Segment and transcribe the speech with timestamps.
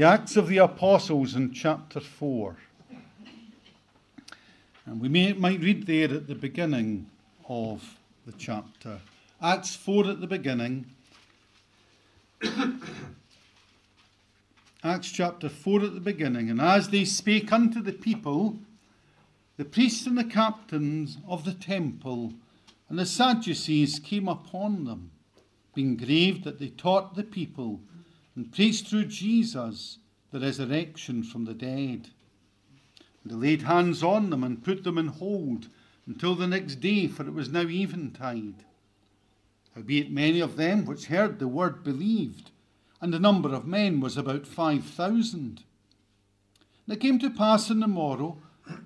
[0.00, 2.56] the Acts of the Apostles in chapter 4.
[4.86, 7.10] And we may, might read there at the beginning
[7.46, 8.98] of the chapter.
[9.42, 10.86] Acts 4 at the beginning.
[14.82, 16.48] Acts chapter 4 at the beginning.
[16.48, 18.56] And as they spake unto the people,
[19.58, 22.32] the priests and the captains of the temple
[22.88, 25.10] and the Sadducees came upon them,
[25.74, 27.80] being grieved that they taught the people
[28.34, 29.98] and preached through Jesus
[30.30, 32.10] the resurrection from the dead.
[33.22, 35.68] And they laid hands on them and put them in hold
[36.06, 38.64] until the next day, for it was now eventide.
[39.74, 42.50] Howbeit many of them which heard the word believed,
[43.00, 45.62] and the number of men was about five thousand.
[46.86, 48.38] And it came to pass in the morrow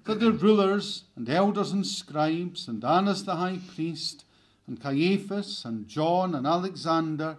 [0.05, 4.25] that the rulers and elders and scribes, and Annas the high priest,
[4.67, 7.39] and Caiaphas, and John, and Alexander, and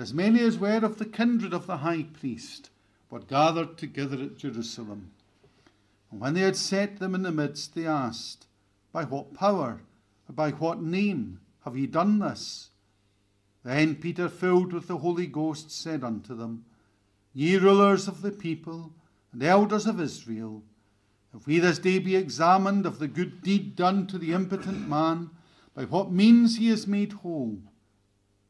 [0.00, 2.70] as many as were of the kindred of the high priest,
[3.10, 5.10] were gathered together at Jerusalem.
[6.10, 8.46] And when they had set them in the midst, they asked,
[8.92, 9.82] By what power,
[10.28, 12.70] or by what name have ye done this?
[13.62, 16.64] Then Peter, filled with the Holy Ghost, said unto them,
[17.34, 18.94] Ye rulers of the people,
[19.32, 20.62] and elders of Israel,
[21.34, 25.30] if we this day be examined of the good deed done to the impotent man,
[25.74, 27.60] by what means he is made whole,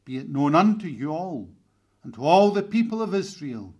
[0.05, 1.49] be it known unto you all,
[2.03, 3.73] and to all the people of Israel,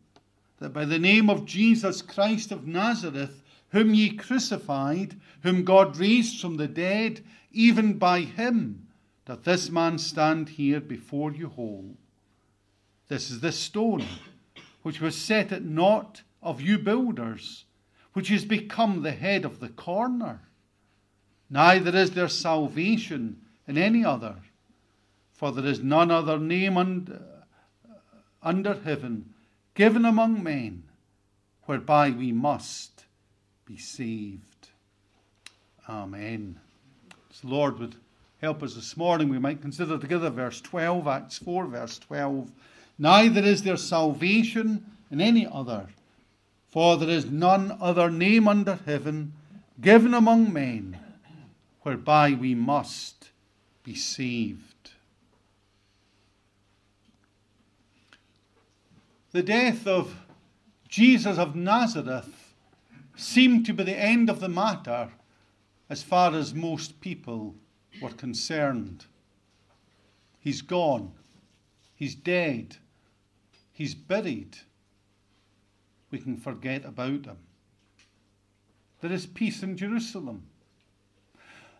[0.60, 6.40] that by the name of Jesus Christ of Nazareth, whom ye crucified, whom God raised
[6.40, 8.88] from the dead, even by him,
[9.26, 11.98] doth this man stand here before you whole.
[13.08, 14.06] This is the stone
[14.84, 17.66] which was set at naught of you builders
[18.14, 20.42] which is become the head of the corner.
[21.50, 24.36] Neither is there salvation in any other,
[25.42, 27.20] for there is none other name under,
[27.90, 27.94] uh,
[28.44, 29.34] under heaven
[29.74, 30.84] given among men
[31.64, 33.06] whereby we must
[33.66, 34.68] be saved.
[35.90, 36.60] Amen.
[37.42, 37.96] The Lord would
[38.40, 42.52] help us this morning, we might consider together verse 12, Acts 4, verse 12.
[43.00, 45.88] Neither is there salvation in any other
[46.72, 49.34] for there is none other name under heaven
[49.82, 50.98] given among men
[51.82, 53.30] whereby we must
[53.84, 54.71] be saved.
[59.32, 60.16] The death of
[60.88, 62.54] Jesus of Nazareth
[63.16, 65.10] seemed to be the end of the matter
[65.90, 67.56] as far as most people
[68.02, 69.06] were concerned.
[70.40, 71.12] He's gone.
[71.96, 72.78] He's dead.
[73.72, 74.58] He's buried
[76.12, 77.38] we can forget about him.
[79.00, 80.44] There is peace in Jerusalem.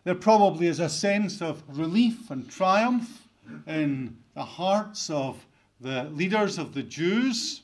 [0.04, 3.28] There probably is a sense of relief and triumph
[3.66, 5.46] in the hearts of
[5.82, 7.62] the leaders of the Jews,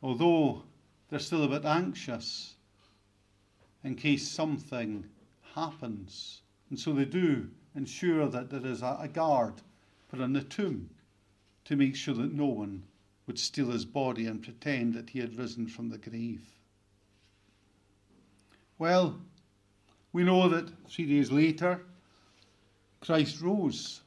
[0.00, 0.62] although
[1.08, 2.54] they're still a bit anxious
[3.82, 5.04] in case something
[5.54, 6.42] happens.
[6.70, 9.54] And so they do ensure that there is a guard
[10.08, 10.88] put on the tomb
[11.64, 12.84] to make sure that no one
[13.26, 16.48] would steal his body and pretend that he had risen from the grave.
[18.78, 19.18] Well,
[20.12, 21.80] we know that three days later,
[23.00, 24.02] Christ rose.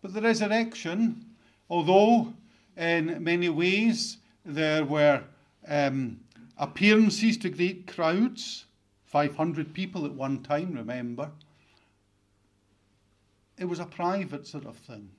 [0.00, 1.33] But the resurrection,
[1.74, 2.32] although
[2.76, 5.20] in many ways there were
[5.66, 6.20] um,
[6.56, 8.66] appearances to great crowds,
[9.06, 11.32] 500 people at one time, remember,
[13.58, 15.10] it was a private sort of thing.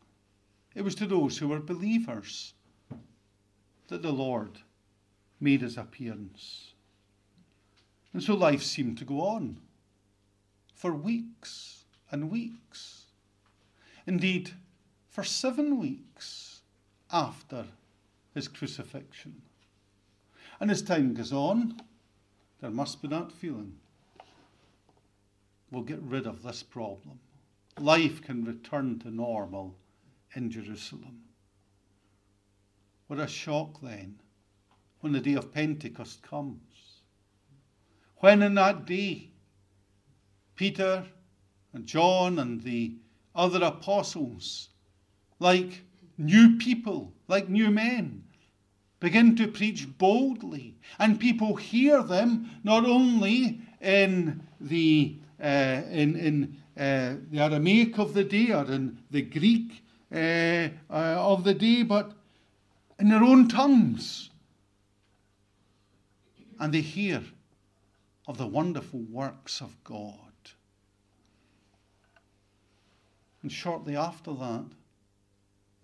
[0.75, 2.53] It was to those who were believers
[3.89, 4.59] that the Lord
[5.41, 6.72] made his appearance.
[8.13, 9.57] And so life seemed to go on
[10.73, 13.07] for weeks and weeks.
[14.07, 14.51] Indeed,
[15.16, 16.05] for seven weeks
[17.15, 17.65] after
[18.33, 19.41] his crucifixion.
[20.59, 21.79] And as time goes on,
[22.59, 23.77] there must be that feeling.
[25.71, 27.19] We'll get rid of this problem.
[27.79, 29.77] Life can return to normal
[30.35, 31.21] in Jerusalem.
[33.07, 34.19] What a shock then
[34.99, 36.99] when the day of Pentecost comes.
[38.17, 39.29] When in that day,
[40.55, 41.05] Peter
[41.72, 42.97] and John and the
[43.34, 44.69] other apostles,
[45.40, 45.84] like
[46.17, 48.23] new people, like new men,
[49.00, 56.58] begin to preach boldly, and people hear them not only in the uh, in in
[56.78, 59.84] uh, the Aramaic of the day or in the Greek
[60.14, 62.14] uh, uh of the day, but
[63.00, 64.29] in their own tongues.
[66.59, 67.22] And they hear
[68.28, 70.20] of the wonderful works of God.
[73.41, 74.66] And shortly after that,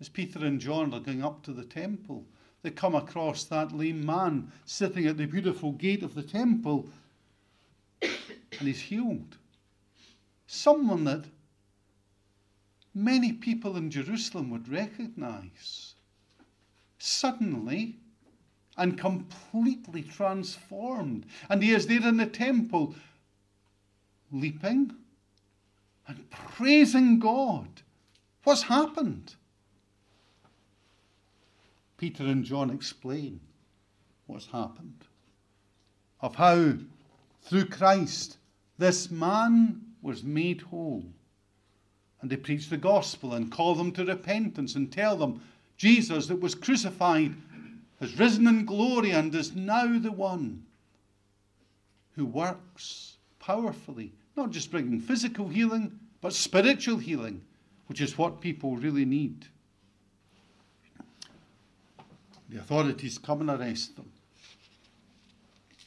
[0.02, 2.26] as Peter and John are going up to the temple,
[2.62, 6.88] they come across that lame man sitting at the beautiful gate of the temple
[8.00, 8.10] and
[8.58, 9.36] he's healed.
[10.48, 11.26] Someone that
[12.92, 15.94] many people in Jerusalem would recognize.
[16.98, 17.94] Suddenly
[18.76, 21.26] and completely transformed.
[21.48, 22.96] And he is there in the temple,
[24.32, 24.96] leaping
[26.08, 27.68] and praising God.
[28.42, 29.36] What's happened?
[32.02, 33.38] Peter and John explain
[34.26, 35.04] what's happened.
[36.20, 36.72] Of how,
[37.42, 38.38] through Christ,
[38.76, 41.04] this man was made whole.
[42.20, 45.42] And they preach the gospel and call them to repentance and tell them
[45.76, 47.36] Jesus that was crucified
[48.00, 50.64] has risen in glory and is now the one
[52.16, 57.42] who works powerfully, not just bringing physical healing, but spiritual healing,
[57.86, 59.46] which is what people really need.
[62.52, 64.12] The authorities come and arrest them,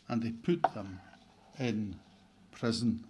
[0.08, 1.00] and they put them
[1.60, 1.96] in
[2.52, 3.04] prison.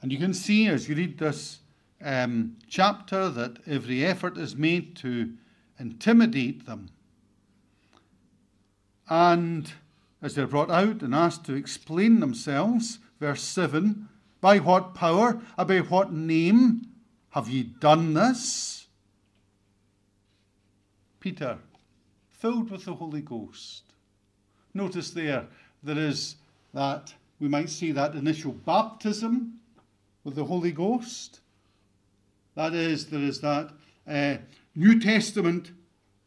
[0.00, 1.58] And you can see as you read this
[2.02, 5.34] um, chapter that every effort is made to
[5.78, 6.88] intimidate them.
[9.10, 9.70] And
[10.22, 14.08] as they're brought out and asked to explain themselves, verse 7
[14.40, 16.86] By what power, by what name
[17.32, 18.86] have ye done this?
[21.20, 21.58] Peter,
[22.46, 23.82] filled with the Holy Ghost.
[24.72, 25.46] Notice there,
[25.82, 26.36] there is
[26.74, 29.58] that, we might see that initial baptism
[30.22, 31.40] with the Holy Ghost.
[32.54, 33.72] That is, there is that
[34.06, 34.36] uh,
[34.76, 35.72] New Testament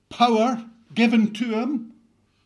[0.09, 1.93] power given to him.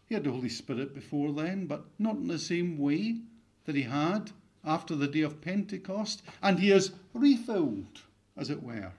[0.05, 3.21] He had the Holy Spirit before then, but not in the same way
[3.65, 4.29] that he had
[4.63, 6.21] after the day of Pentecost.
[6.43, 8.01] And he is refilled,
[8.37, 8.91] as it were.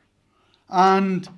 [0.69, 1.29] And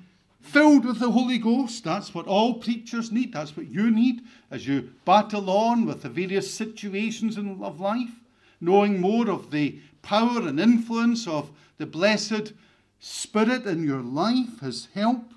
[0.47, 1.85] filled with the Holy Ghost.
[1.85, 3.33] That's what all preachers need.
[3.33, 8.21] That's what you need as you battle on with the various situations of life,
[8.61, 12.53] knowing more of the power and influence of the blessed
[12.99, 15.33] Spirit in your life, His help,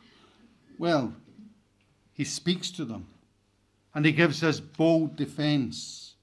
[0.77, 1.13] well,
[2.13, 3.07] He speaks to them
[3.93, 6.15] and He gives us bold defense.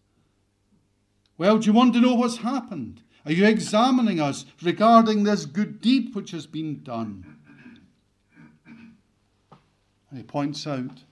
[1.39, 3.03] Well, do you want to know what's happened?
[3.27, 7.36] Are you examining us regarding this good deed which has been done?
[10.17, 11.03] And he points out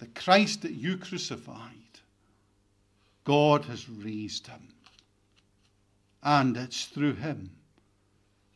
[0.00, 2.00] the Christ that you crucified,
[3.22, 4.66] God has raised him.
[6.20, 7.50] And it's through him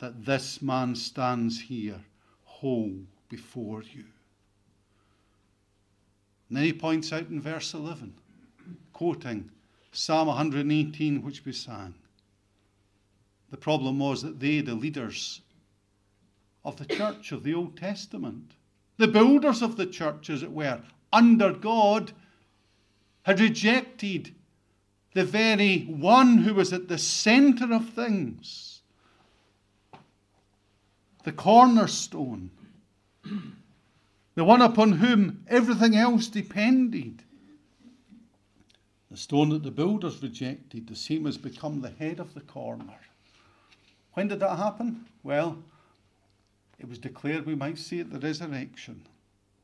[0.00, 2.00] that this man stands here
[2.44, 2.92] whole
[3.28, 4.06] before you.
[6.48, 8.14] And then he points out in verse 11,
[8.92, 9.48] quoting
[9.92, 11.94] Psalm 118, which we sang.
[13.52, 15.40] The problem was that they, the leaders
[16.64, 18.52] of the church of the Old Testament,
[18.96, 20.80] the builders of the church, as it were,
[21.12, 22.12] under God,
[23.22, 24.34] had rejected
[25.14, 28.80] the very one who was at the center of things,
[31.24, 32.50] the cornerstone,
[34.34, 37.22] the one upon whom everything else depended.
[39.10, 42.98] The stone that the builders rejected, the same has become the head of the corner.
[44.14, 45.04] When did that happen?
[45.22, 45.58] Well,
[46.82, 49.06] it was declared, we might see, at the resurrection,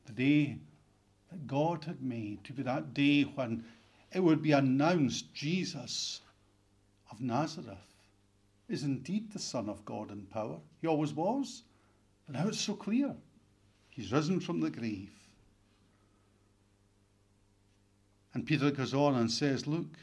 [0.05, 0.57] the day
[1.29, 3.65] that God had made to be that day when
[4.13, 6.21] it would be announced Jesus
[7.11, 7.77] of Nazareth
[8.69, 10.59] is indeed the Son of God in power.
[10.81, 11.63] He always was,
[12.27, 13.13] And now it's so clear.
[13.89, 15.11] He's risen from the grave.
[18.33, 19.97] And Peter goes on and says, Look,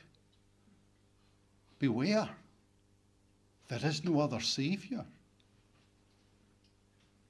[1.79, 2.29] beware.
[3.69, 5.07] There is no other Saviour.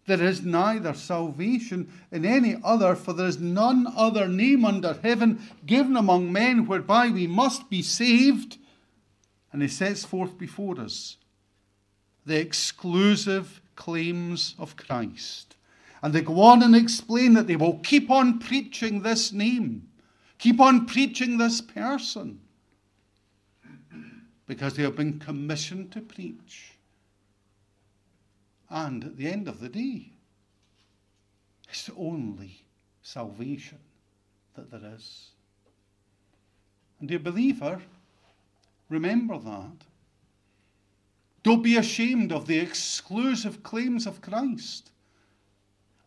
[0.07, 5.41] There is neither salvation in any other, for there is none other name under heaven
[5.67, 8.59] given among men whereby we must be saved.
[9.53, 11.17] And he sets forth before us
[12.25, 15.57] the exclusive claims of Christ.
[16.03, 19.89] And they go on and explain that they will keep on preaching this name,
[20.39, 22.41] keep on preaching this person,
[24.47, 26.76] because they have been commissioned to preach.
[28.69, 30.11] And at the end of the day,
[31.69, 32.63] it's the only
[33.03, 33.79] salvation
[34.55, 35.31] that there is.
[36.99, 37.81] And dear believer,
[38.89, 39.85] remember that.
[41.43, 44.91] Don't be ashamed of the exclusive claims of Christ.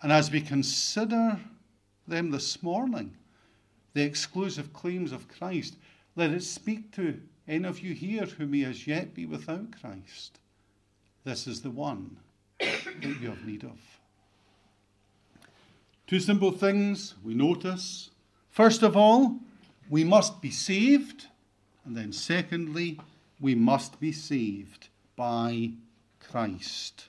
[0.01, 1.39] And as we consider
[2.07, 3.15] them this morning,
[3.93, 5.75] the exclusive claims of Christ,
[6.15, 10.39] let it speak to any of you here who may as yet be without Christ.
[11.23, 12.17] This is the one
[13.01, 13.77] that you have need of.
[16.07, 18.09] Two simple things we notice.
[18.49, 19.37] First of all,
[19.89, 21.27] we must be saved.
[21.85, 22.99] And then, secondly,
[23.39, 25.71] we must be saved by
[26.19, 27.07] Christ.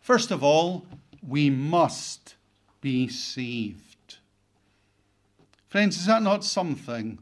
[0.00, 0.86] First of all,
[1.26, 2.34] we must
[2.80, 4.18] be saved.
[5.68, 7.18] Friends, is that not something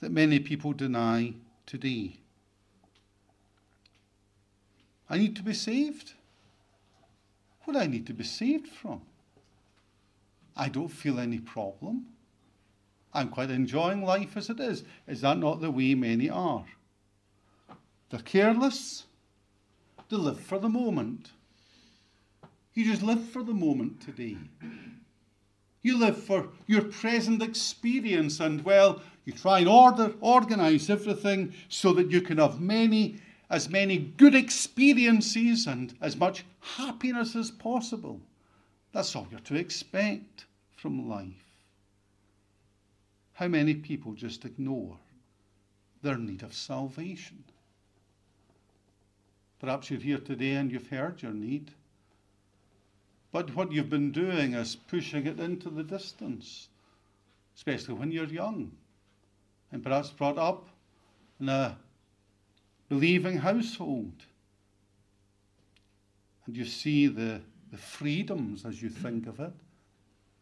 [0.00, 1.34] that many people deny
[1.66, 2.16] today?
[5.08, 6.14] I need to be saved.
[7.70, 9.00] What I need to be saved from?
[10.56, 12.06] I don't feel any problem.
[13.14, 14.82] I'm quite enjoying life as it is.
[15.06, 16.64] Is that not the way many are?
[18.10, 19.04] They're careless.
[20.08, 21.30] They live for the moment.
[22.74, 24.36] You just live for the moment today.
[25.82, 31.92] You live for your present experience, and well, you try and order, organize everything so
[31.92, 38.20] that you can have many, as many good experiences and as much happiness as possible.
[38.92, 41.44] That's all you're to expect from life.
[43.32, 44.96] How many people just ignore
[46.02, 47.42] their need of salvation?
[49.58, 51.72] Perhaps you're here today and you've heard your need.
[53.32, 56.68] But what you've been doing is pushing it into the distance,
[57.56, 58.72] especially when you're young
[59.72, 60.68] and perhaps brought up
[61.40, 61.76] in a
[62.90, 64.12] believing household.
[66.44, 69.54] And you see the, the freedoms as you think of it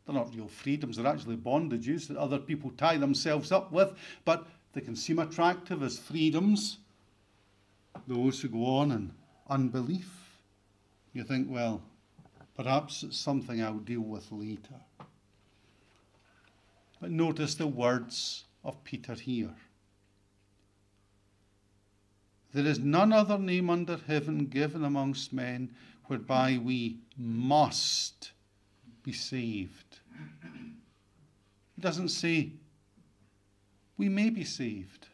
[0.09, 3.93] they're not real freedoms, they're actually bondages that other people tie themselves up with,
[4.25, 6.79] but they can seem attractive as freedoms.
[8.07, 9.13] Those who go on in
[9.51, 10.11] unbelief,
[11.13, 11.83] you think, well,
[12.57, 14.81] perhaps it's something I'll deal with later.
[16.99, 19.55] But notice the words of Peter here.
[22.53, 25.71] There is none other name under heaven given amongst men
[26.07, 28.33] whereby we must
[29.03, 30.01] be saved.
[31.75, 32.53] He doesn't say
[33.97, 35.09] we may be saved.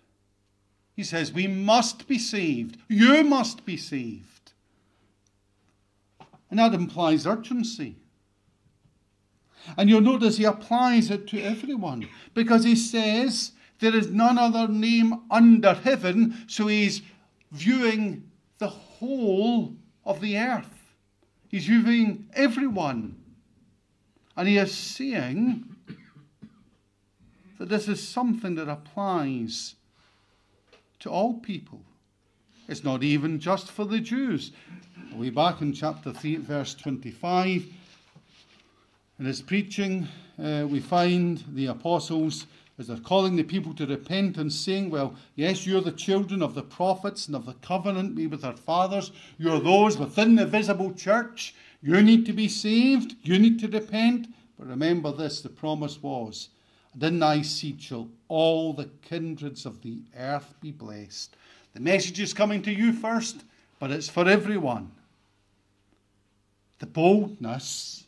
[0.94, 2.78] He says we must be saved.
[2.88, 4.52] You must be saved.
[6.50, 7.96] And that implies urgency.
[9.76, 14.68] And you'll notice he applies it to everyone because he says there is none other
[14.68, 16.44] name under heaven.
[16.46, 17.02] So he's
[17.52, 19.74] viewing the whole
[20.04, 20.94] of the earth,
[21.48, 23.16] he's viewing everyone.
[24.36, 25.64] And he is saying
[27.58, 29.76] that this is something that applies
[31.00, 31.80] to all people.
[32.66, 34.52] It's not even just for the Jews.
[35.14, 37.66] Way back in chapter 3, verse 25,
[39.18, 40.08] in his preaching,
[40.42, 42.46] uh, we find the apostles
[42.78, 46.54] as they're calling the people to repent and saying, Well, yes, you're the children of
[46.54, 49.12] the prophets and of the covenant made with our fathers.
[49.38, 51.54] You're those within the visible church.
[51.82, 53.14] You need to be saved.
[53.22, 54.28] You need to repent.
[54.58, 56.48] But remember this the promise was,
[56.92, 61.36] and in thy seed shall all the kindreds of the earth be blessed.
[61.74, 63.44] The message is coming to you first,
[63.78, 64.92] but it's for everyone.
[66.78, 68.04] The boldness,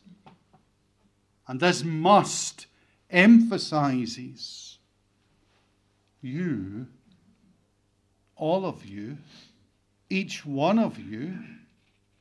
[1.47, 2.67] and this must
[3.09, 4.77] emphasizes
[6.21, 6.87] you,
[8.35, 9.17] all of you,
[10.09, 11.37] each one of you,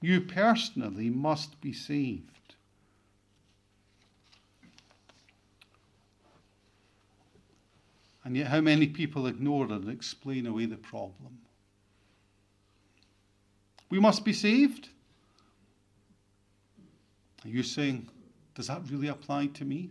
[0.01, 2.55] you personally must be saved.
[8.25, 11.39] And yet, how many people ignore and explain away the problem?
[13.89, 14.89] We must be saved.
[17.45, 18.09] Are you saying,
[18.57, 19.91] does that really apply to me?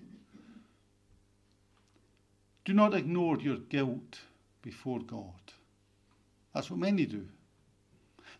[2.66, 4.20] Do not ignore your guilt
[4.62, 5.32] before God.
[6.54, 7.26] That's what many do.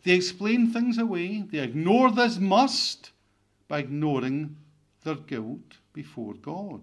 [0.04, 3.12] They explain things away, they ignore this must
[3.68, 4.56] by ignoring
[5.04, 6.82] their guilt before God.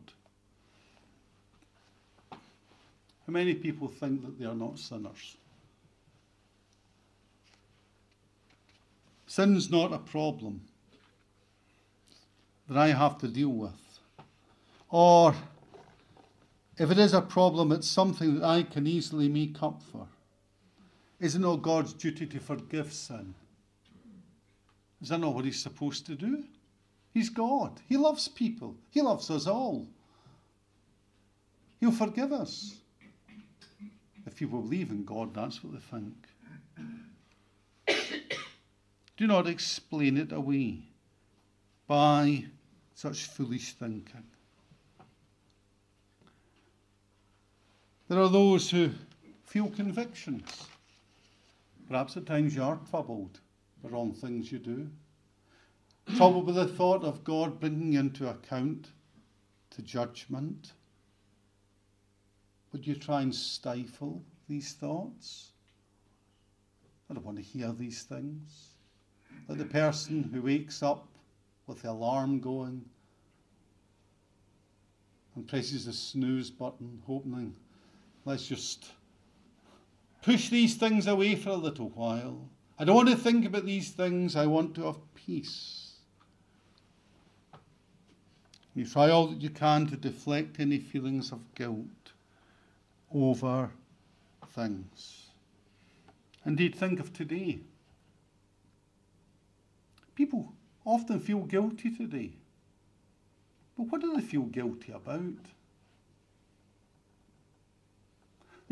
[3.26, 5.36] How many people think that they are not sinners?
[9.26, 10.60] Sin's not a problem
[12.68, 13.98] that I have to deal with.
[14.90, 15.34] Or
[16.78, 20.06] if it is a problem, it's something that I can easily make up for.
[21.20, 23.34] Is it not oh, God's duty to forgive sin?
[25.00, 26.44] Is that not what He's supposed to do?
[27.12, 27.80] He's God.
[27.88, 28.76] He loves people.
[28.90, 29.86] He loves us all.
[31.78, 32.76] He'll forgive us.
[34.26, 36.14] If people believe in God, that's what they think.
[39.16, 40.84] Do not explain it away
[41.86, 42.44] by
[42.94, 44.24] such foolish thinking.
[48.12, 48.90] There are those who
[49.46, 50.66] feel convictions.
[51.88, 53.40] Perhaps at times you are troubled
[53.82, 54.90] by wrong things you do.
[56.18, 58.88] Troubled with the thought of God bringing you into account
[59.70, 60.74] to judgment?
[62.74, 65.52] Would you try and stifle these thoughts?
[67.08, 68.74] I don't want to hear these things.
[69.48, 71.08] Like the person who wakes up
[71.66, 72.84] with the alarm going
[75.34, 77.56] and presses the snooze button, hoping,
[78.24, 78.92] let's just
[80.22, 82.48] push these things away for a little while.
[82.78, 84.36] I don't want to think about these things.
[84.36, 85.92] I want to have peace.
[88.74, 92.12] You try all that you can to deflect any feelings of guilt
[93.12, 93.70] over
[94.48, 95.26] things.
[96.46, 97.60] Indeed, think of today.
[100.14, 100.52] People
[100.84, 102.32] often feel guilty today.
[103.76, 105.46] But what do they feel guilty about?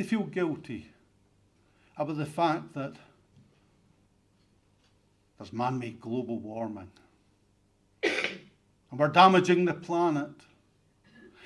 [0.01, 0.87] They feel guilty
[1.95, 2.95] about the fact that
[5.37, 6.91] there's man made global warming.
[8.03, 10.31] and we're damaging the planet.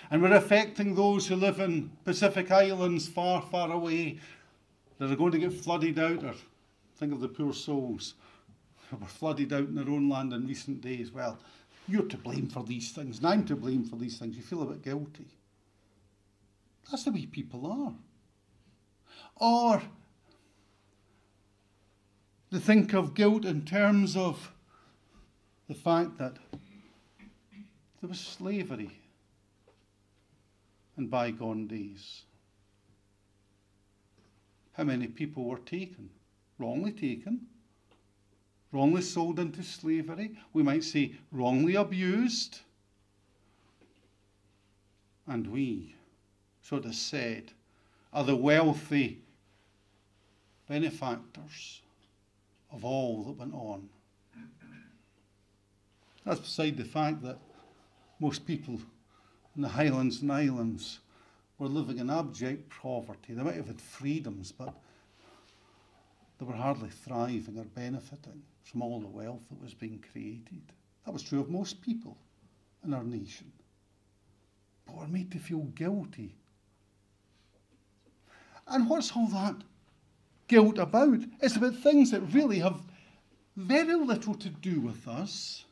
[0.09, 4.21] And we're affecting those who live in Pacific Islands far, far away
[4.99, 6.23] that are going to get flooded out.
[6.23, 6.35] Or
[6.97, 8.15] think of the poor souls
[8.89, 11.11] who were flooded out in their own land in recent days.
[11.11, 11.41] Well,
[11.89, 14.37] you're to blame for these things, and I'm to blame for these things.
[14.37, 15.27] You feel a bit guilty.
[16.89, 17.95] That's the way people are.
[19.37, 19.83] Or
[22.51, 24.53] they think of guilt in terms of
[25.69, 26.37] the fact that
[28.01, 28.91] there was slavery
[30.97, 32.23] in bygone days.
[34.75, 36.11] How many people were taken,
[36.59, 37.47] wrongly taken,
[38.73, 42.61] wrongly sold into slavery, we might say wrongly abused.
[45.27, 45.95] And we,
[46.61, 47.53] sort of said,
[48.15, 49.19] are the wealthy
[50.69, 51.83] benefactors
[52.71, 53.89] of all that went on.
[56.25, 57.39] That's beside the fact that
[58.21, 58.81] most people
[59.57, 61.01] in the Highlands and Islands
[61.59, 63.35] were living in abject poverty.
[63.35, 64.73] They might have had freedoms, but
[66.39, 70.63] they were hardly thriving or benefiting from all the wealth that was being created.
[71.05, 72.17] That was true of most people
[72.85, 73.53] in our nation.
[74.87, 76.37] But we're made to feel guilty.
[78.67, 79.57] And what's all that
[80.49, 81.21] guilt about?
[81.41, 82.81] It's about things that really have
[83.57, 85.65] very little to do with us.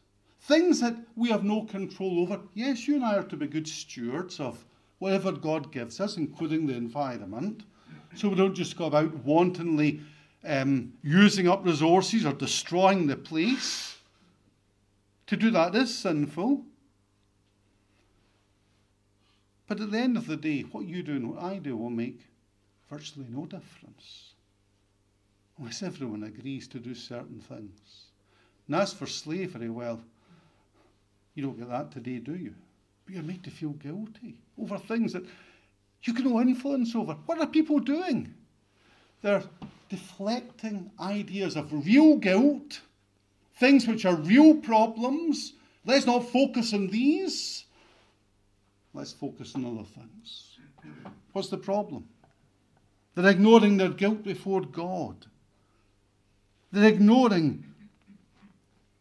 [0.43, 2.41] Things that we have no control over.
[2.55, 4.65] Yes, you and I are to be good stewards of
[4.99, 7.63] whatever God gives us, including the environment.
[8.15, 10.01] So we don't just go about wantonly
[10.45, 13.97] um, using up resources or destroying the place.
[15.29, 16.65] To do that is sinful.
[19.67, 21.91] But at the end of the day, what you do and what I do will
[21.91, 22.21] make
[22.93, 24.35] virtually no difference.
[25.59, 28.07] Unless everyone agrees to do certain things.
[28.67, 29.99] And as for slavery, well,
[31.35, 32.55] you don't get that today, do you?
[33.05, 35.25] But you're made to feel guilty over things that
[36.03, 37.17] you can no influence over.
[37.25, 38.35] What are people doing?
[39.23, 39.45] They're
[39.89, 42.81] deflecting ideas of real guilt,
[43.57, 45.55] things which are real problems.
[45.87, 47.65] Let's not focus on these.
[48.93, 50.59] Let's focus on other things.
[51.33, 52.07] What's the problem?
[53.15, 55.27] They're ignoring their guilt before God.
[56.71, 57.65] They're ignoring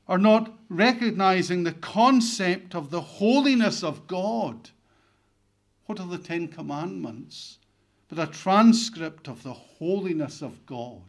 [0.08, 4.71] or not recognizing the concept of the holiness of God.
[5.86, 7.60] What are the Ten Commandments?
[8.12, 11.02] but a transcript of the holiness of God.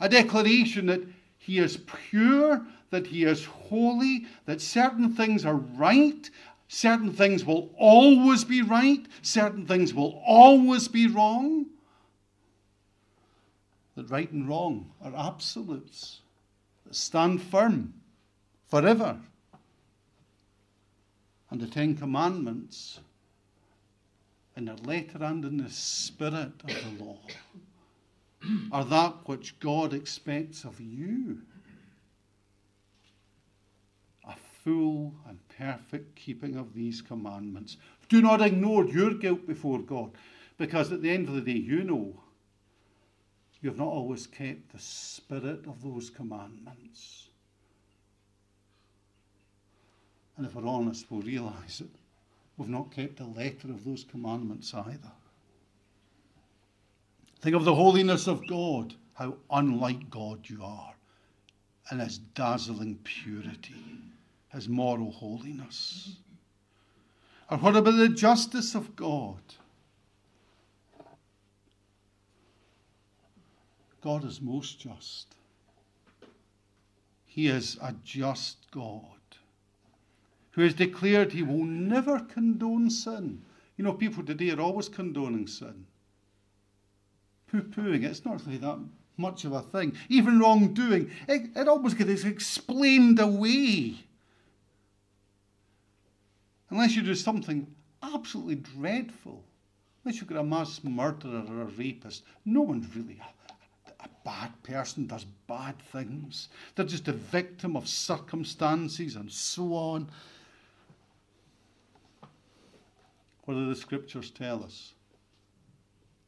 [0.00, 1.02] A declaration that
[1.36, 1.76] He is
[2.08, 6.30] pure, that He is holy, that certain things are right,
[6.66, 11.66] certain things will always be right, certain things will always be wrong.
[13.94, 16.20] That right and wrong are absolutes
[16.84, 17.94] that stand firm
[18.68, 19.18] forever.
[21.50, 23.00] And the Ten Commandments
[24.56, 27.18] in the letter and in the spirit of the law
[28.72, 31.42] are that which God expects of you.
[34.26, 37.76] A full and perfect keeping of these commandments.
[38.08, 40.12] Do not ignore your guilt before God,
[40.56, 42.20] because at the end of the day, you know
[43.62, 47.28] you have not always kept the spirit of those commandments.
[50.36, 51.90] And if we're honest, we'll realize it
[52.56, 55.12] We've not kept the letter of those commandments either.
[57.40, 60.94] Think of the holiness of God, how unlike God you are,
[61.90, 63.74] and his dazzling purity,
[64.50, 66.16] his moral holiness.
[67.50, 69.40] Or what about the justice of God?
[74.02, 75.34] God is most just.
[77.24, 79.02] He is a just God
[80.50, 83.42] who has declared he will never condone sin.
[83.76, 85.86] You know, people today are always condoning sin.
[87.50, 88.78] Poo pooing, it's not really that
[89.16, 89.96] much of a thing.
[90.08, 93.96] Even wrongdoing, it, it always gets explained away.
[96.70, 97.66] Unless you do something
[98.02, 99.42] absolutely dreadful,
[100.04, 103.20] unless you've got a mass murderer or a rapist, no one's really
[104.02, 106.48] a, bad person, does bad things.
[106.74, 110.08] They're just a victim of circumstances and so on.
[113.44, 114.92] What do the scriptures tell us?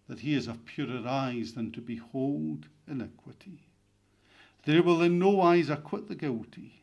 [0.09, 3.61] That he is of purer eyes than to behold iniquity.
[4.65, 6.83] They will in no wise acquit the guilty.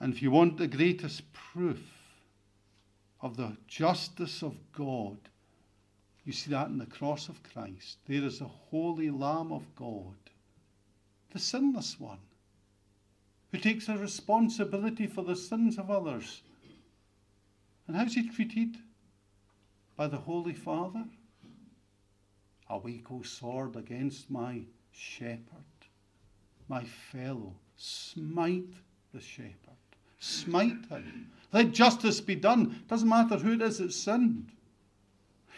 [0.00, 1.82] And if you want the greatest proof
[3.20, 5.18] of the justice of God,
[6.24, 7.98] you see that in the cross of Christ.
[8.06, 10.16] There is the holy Lamb of God,
[11.30, 12.18] the sinless one,
[13.52, 16.42] who takes a responsibility for the sins of others.
[17.86, 18.76] And how's he treated?
[19.96, 21.04] By the Holy Father?
[22.70, 25.42] Awake, O sword, against my shepherd,
[26.68, 27.54] my fellow.
[27.76, 28.72] Smite
[29.12, 29.52] the shepherd.
[30.18, 31.30] Smite him.
[31.52, 32.82] Let justice be done.
[32.88, 34.50] Doesn't matter who it is that sinned.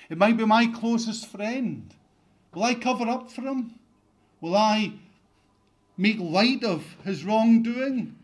[0.08, 1.92] It might be my closest friend.
[2.54, 3.78] Will I cover up for him?
[4.40, 4.92] Will I
[5.96, 8.16] make light of his wrongdoing?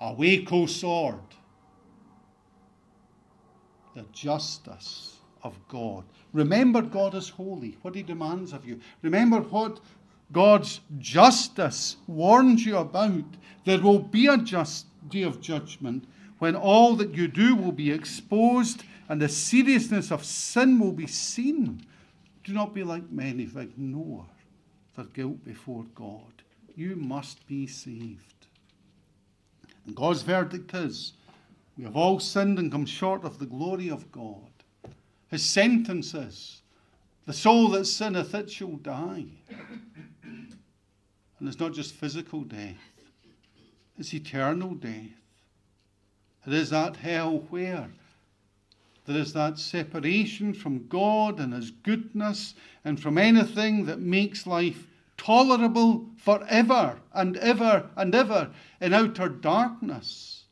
[0.00, 1.20] Awake, O sword.
[3.94, 6.04] The justice of God.
[6.32, 8.80] Remember, God is holy, what He demands of you.
[9.02, 9.80] Remember what
[10.32, 13.24] God's justice warns you about.
[13.64, 16.04] There will be a just day of judgment
[16.38, 21.06] when all that you do will be exposed and the seriousness of sin will be
[21.06, 21.84] seen.
[22.44, 24.26] Do not be like many who ignore
[24.96, 26.42] their guilt before God.
[26.76, 28.46] You must be saved.
[29.86, 31.14] And God's verdict is
[31.76, 34.50] we have all sinned and come short of the glory of God.
[35.30, 36.62] His sentence is
[37.26, 39.26] the soul that sinneth, it shall die.
[41.38, 42.76] And it's not just physical death,
[43.98, 45.12] it's eternal death.
[46.46, 47.88] It is that hell where
[49.08, 54.86] there is that separation from God and His goodness and from anything that makes life
[55.16, 58.50] tolerable forever and ever and ever
[58.82, 60.44] in outer darkness.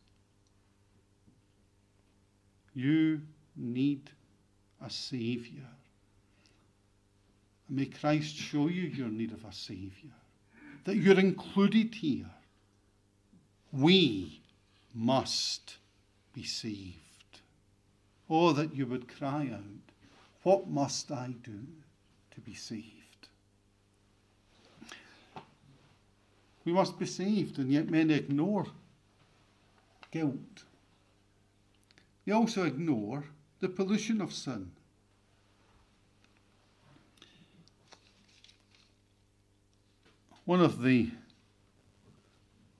[2.72, 3.20] You
[3.54, 4.10] need
[4.82, 5.68] a Saviour.
[7.68, 10.14] May Christ show you your need of a Saviour,
[10.84, 12.30] that you're included here.
[13.70, 14.40] We
[14.94, 15.76] must
[16.32, 17.05] be saved.
[18.28, 19.92] Oh, that you would cry out,
[20.42, 21.60] What must I do
[22.34, 23.28] to be saved?
[26.64, 28.66] We must be saved, and yet many ignore
[30.10, 30.64] guilt.
[32.24, 33.24] They also ignore
[33.60, 34.72] the pollution of sin.
[40.44, 41.10] One of the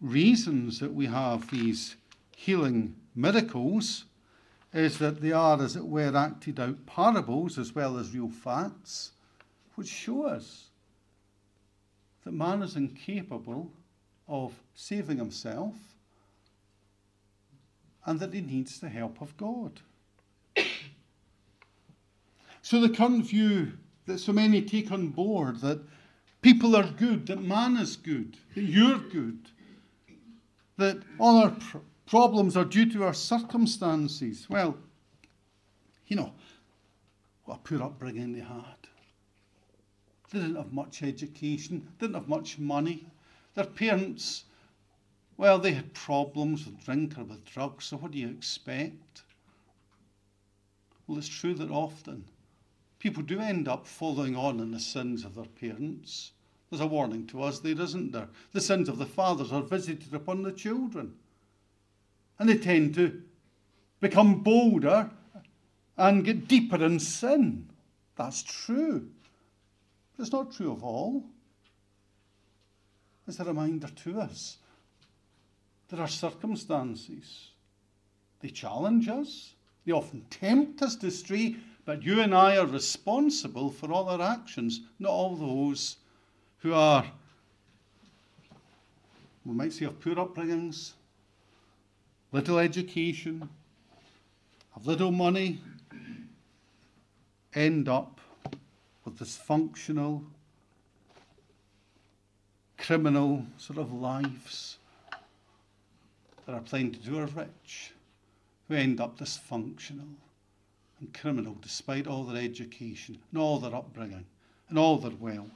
[0.01, 1.97] reasons that we have these
[2.37, 4.05] healing miracles
[4.77, 9.13] is that they are, as it were, acted out parables as well as real facts,
[9.75, 10.67] which show us
[12.25, 13.71] that man is incapable
[14.29, 15.75] of saving himself
[18.05, 19.81] and that he needs the help of God.
[22.63, 23.73] So the current view
[24.07, 25.81] that so many take on board that
[26.43, 29.51] people are good, that man is good, that you're good,
[30.77, 31.55] that all our
[32.07, 34.47] problems are due to our circumstances.
[34.49, 34.77] Well,
[36.07, 36.33] you know,
[37.45, 38.77] what a poor upbringing they had.
[40.31, 43.07] They didn't have much education, didn't have much money.
[43.55, 44.45] Their parents,
[45.37, 49.23] well, they had problems with drink or with drugs, so what do you expect?
[51.07, 52.25] Well, it's true that often
[52.99, 56.33] people do end up following on in the sins of their parents.
[56.71, 58.29] There's a warning to us there, isn't there?
[58.53, 61.15] The sins of the fathers are visited upon the children.
[62.39, 63.23] And they tend to
[64.01, 65.11] become bolder
[65.97, 67.69] and get deeper in sin.
[68.17, 69.09] That's true.
[70.17, 71.25] But it's not true of all.
[73.27, 74.59] It's a reminder to us.
[75.89, 77.51] There are circumstances.
[78.41, 79.55] They challenge us.
[79.85, 84.21] They often tempt us to stray, but you and I are responsible for all our
[84.21, 85.97] actions, not all those
[86.59, 87.07] who are,
[89.45, 90.93] we might say, of poor upbringings,
[92.33, 93.49] little education,
[94.75, 95.61] have little money,
[97.55, 98.21] end up
[99.05, 100.25] with dysfunctional,
[102.79, 104.79] criminal sort of lives.
[106.45, 107.93] that are plenty who are rich
[108.69, 110.15] who end up dysfunctional
[111.01, 114.27] and criminal despite all their education and all their upbringing
[114.69, 115.51] and all their wealth.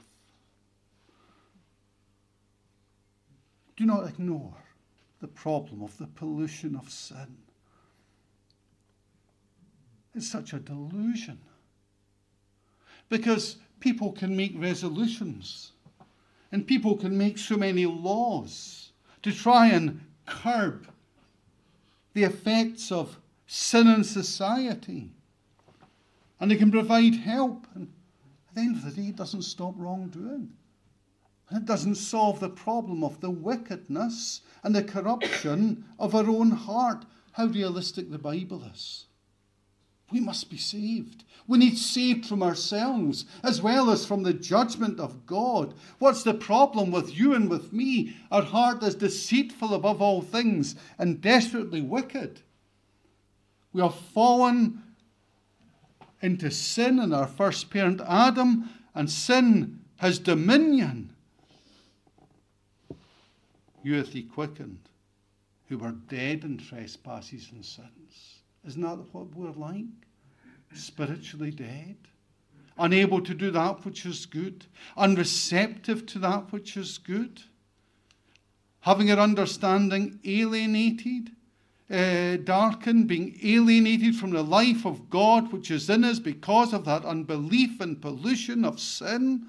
[3.75, 4.60] Do not ignore
[5.21, 7.37] the problem of the pollution of sin.
[10.13, 11.39] It's such a delusion.
[13.07, 15.71] Because people can make resolutions
[16.51, 20.87] and people can make so many laws to try and curb
[22.13, 25.11] the effects of sin in society.
[26.39, 27.67] And they can provide help.
[27.75, 27.87] And
[28.49, 30.51] at the end of the day, it doesn't stop wrongdoing.
[31.53, 37.05] It doesn't solve the problem of the wickedness and the corruption of our own heart.
[37.33, 39.05] How realistic the Bible is.
[40.11, 41.23] We must be saved.
[41.47, 45.73] We need saved from ourselves as well as from the judgment of God.
[45.99, 48.17] What's the problem with you and with me?
[48.29, 52.41] Our heart is deceitful above all things and desperately wicked.
[53.73, 54.83] We have fallen
[56.21, 61.10] into sin in our first parent Adam, and sin has dominion.
[63.83, 64.89] You hath he quickened,
[65.67, 68.41] who were dead in trespasses and sins.
[68.67, 69.85] Isn't that what we're like?
[70.73, 71.97] Spiritually dead,
[72.77, 74.65] unable to do that which is good,
[74.97, 77.41] unreceptive to that which is good,
[78.81, 81.31] having our understanding alienated,
[81.89, 86.85] uh, darkened, being alienated from the life of God which is in us because of
[86.85, 89.47] that unbelief and pollution of sin.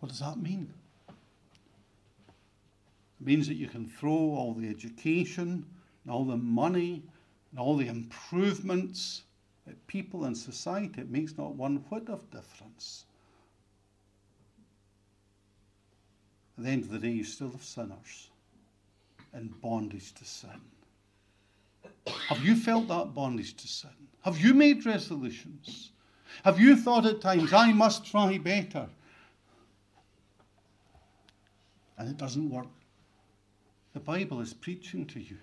[0.00, 0.72] What does that mean?
[3.20, 5.64] It means that you can throw all the education
[6.04, 7.02] and all the money
[7.50, 9.22] and all the improvements
[9.68, 11.02] at people and society.
[11.02, 13.04] It makes not one whit of difference.
[16.56, 18.30] At the end of the day, you still have sinners
[19.34, 20.60] in bondage to sin.
[22.28, 23.90] Have you felt that bondage to sin?
[24.22, 25.92] Have you made resolutions?
[26.44, 28.88] Have you thought at times, I must try better?
[32.00, 32.66] And it doesn't work.
[33.92, 35.36] The Bible is preaching to you.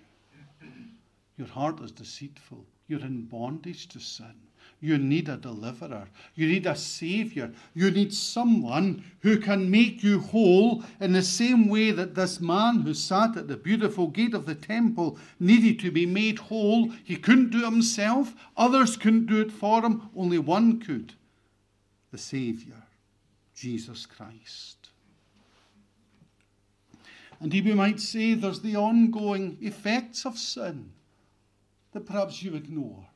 [1.36, 2.66] Your heart is deceitful.
[2.88, 4.34] You're in bondage to sin.
[4.80, 6.08] You need a deliverer.
[6.34, 7.52] You need a savior.
[7.74, 12.80] You need someone who can make you whole in the same way that this man
[12.80, 16.90] who sat at the beautiful gate of the temple needed to be made whole.
[17.04, 18.34] He couldn't do it himself.
[18.56, 20.10] Others couldn't do it for him.
[20.16, 21.14] Only one could
[22.10, 22.82] the savior,
[23.54, 24.77] Jesus Christ.
[27.40, 30.92] Indeed, we might say there's the ongoing effects of sin
[31.92, 33.06] that perhaps you ignore,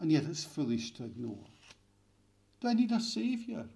[0.00, 1.46] and yet it's foolish to ignore.
[2.60, 3.66] Do I need a saviour?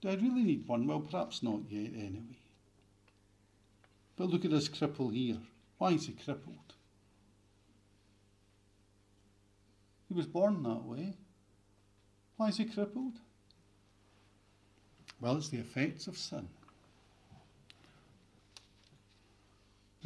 [0.00, 0.86] Do I really need one?
[0.86, 2.38] Well, perhaps not yet, anyway.
[4.16, 5.38] But look at this cripple here.
[5.78, 6.74] Why is he crippled?
[10.08, 11.14] He was born that way.
[12.36, 13.14] Why is he crippled?
[15.20, 16.48] Well, it's the effects of sin.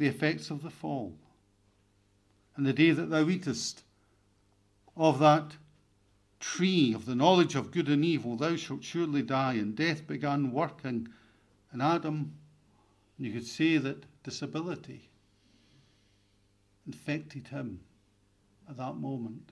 [0.01, 1.13] The effects of the fall.
[2.55, 3.83] And the day that thou eatest
[4.97, 5.51] of that
[6.39, 9.53] tree of the knowledge of good and evil, thou shalt surely die.
[9.53, 11.07] And death began working
[11.71, 12.33] in Adam.
[13.15, 15.07] And you could say that disability
[16.87, 17.81] infected him
[18.67, 19.51] at that moment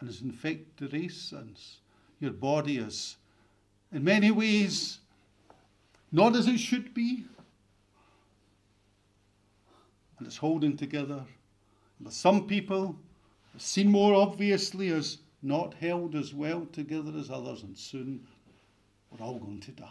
[0.00, 1.78] and has infected race since.
[2.18, 3.16] Your body is,
[3.92, 4.98] in many ways,
[6.10, 7.26] not as it should be,
[10.22, 11.24] and it's holding together.
[11.98, 12.94] But some people
[13.58, 18.24] seen more obviously as not held as well together as others, and soon
[19.10, 19.88] we're all going to die.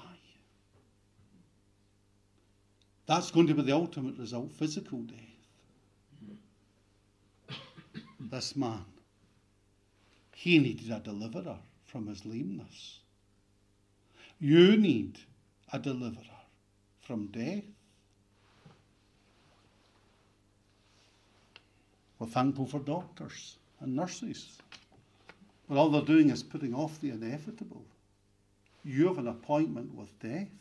[3.08, 5.17] That's going to be the ultimate result physical death.
[8.22, 8.86] This man,
[10.34, 13.00] he needed a deliverer from his lameness.
[14.39, 15.20] You need
[15.74, 16.24] a deliverer
[17.02, 17.65] from death.
[22.21, 24.60] We're thankful for doctors and nurses.
[25.67, 27.84] But all they're doing is putting off the inevitable.
[28.86, 30.51] You have an appointment with death.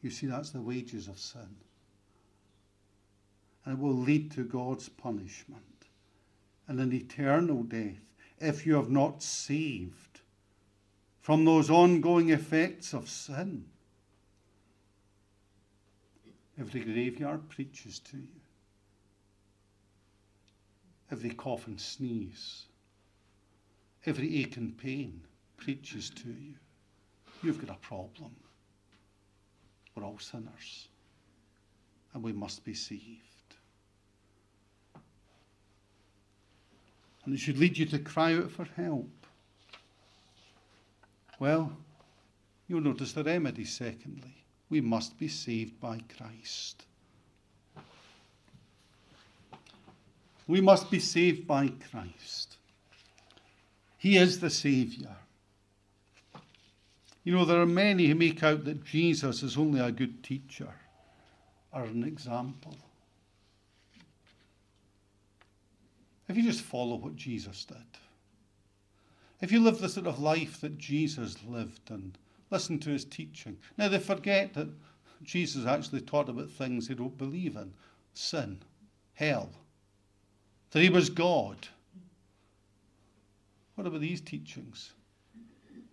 [0.00, 1.56] You see, that's the wages of sin.
[3.66, 5.60] And it will lead to God's punishment
[6.68, 8.00] and an eternal death
[8.40, 10.22] if you have not saved
[11.20, 13.66] from those ongoing effects of sin.
[16.58, 18.40] Every graveyard preaches to you.
[21.10, 22.64] Every cough and sneeze,
[24.06, 25.20] every ache and pain
[25.56, 26.54] preaches to you.
[27.42, 28.34] you've got a problem.
[29.94, 30.88] We're all sinners,
[32.14, 33.20] and we must be saved.
[37.24, 39.10] And it should lead you to cry out for help.
[41.38, 41.76] Well,
[42.68, 44.41] you'll notice the remedy, secondly.
[44.72, 46.86] We must be saved by Christ.
[50.46, 52.56] We must be saved by Christ.
[53.98, 55.14] He is the Saviour.
[57.22, 60.72] You know, there are many who make out that Jesus is only a good teacher
[61.70, 62.78] or an example.
[66.28, 67.76] If you just follow what Jesus did,
[69.42, 72.16] if you live the sort of life that Jesus lived and
[72.52, 73.56] listen to his teaching.
[73.78, 74.68] Now, they forget that
[75.24, 77.72] Jesus actually taught about things they don't believe in
[78.14, 78.60] sin,
[79.14, 79.50] hell,
[80.70, 81.68] that he was God.
[83.74, 84.92] What about these teachings?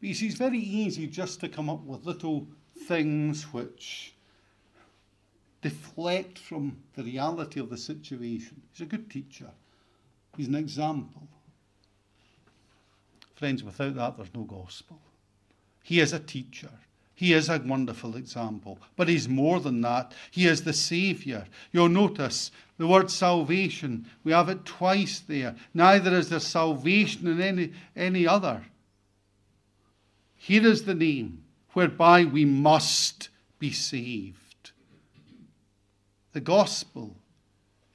[0.01, 2.47] See, it's very easy just to come up with little
[2.87, 4.13] things which
[5.61, 8.61] deflect from the reality of the situation.
[8.71, 9.49] He's a good teacher,
[10.35, 11.27] he's an example.
[13.35, 14.99] Friends, without that, there's no gospel.
[15.89, 16.69] He is a teacher.
[17.15, 18.77] He is a wonderful example.
[18.95, 20.13] But he's more than that.
[20.29, 21.45] He is the Saviour.
[21.71, 25.55] You'll notice the word salvation, we have it twice there.
[25.73, 28.67] Neither is there salvation in any, any other.
[30.35, 31.41] Here is the name
[31.73, 34.69] whereby we must be saved.
[36.33, 37.15] The gospel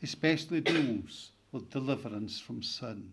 [0.02, 3.12] especially deals with deliverance from sin.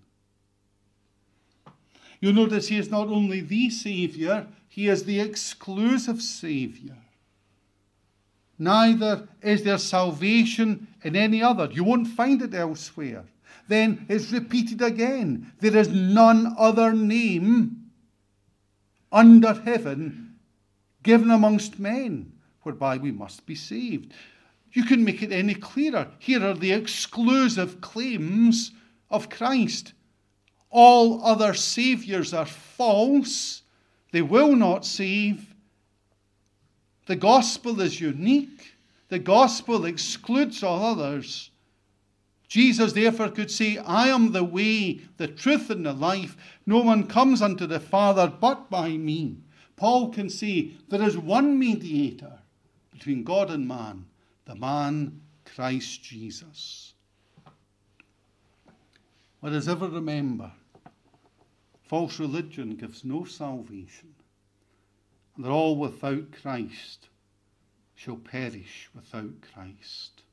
[2.20, 6.96] You'll notice he is not only the Saviour, he is the exclusive Saviour.
[8.58, 11.68] Neither is there salvation in any other.
[11.70, 13.26] You won't find it elsewhere.
[13.68, 15.52] Then it's repeated again.
[15.60, 17.92] There is none other name
[19.12, 20.36] under heaven
[21.04, 22.32] given amongst men
[22.62, 24.14] whereby we must be saved.
[24.72, 26.08] You can make it any clearer.
[26.18, 28.72] Here are the exclusive claims
[29.10, 29.92] of Christ.
[30.70, 33.61] All other saviours are false,
[34.12, 35.54] they will not save.
[37.08, 38.76] The gospel is unique,
[39.10, 41.50] the gospel excludes all others.
[42.48, 46.36] Jesus therefore could say, I am the way, the truth, and the life.
[46.66, 49.38] No one comes unto the Father but by me.
[49.78, 52.40] Paul can say, There is one mediator
[52.92, 54.06] between God and man,
[54.46, 56.94] the man Christ Jesus.
[59.42, 60.52] Let us ever remember
[61.92, 64.16] false religion gives no salvation,
[65.36, 67.10] and that all without Christ
[67.96, 70.24] shall perish without Christ.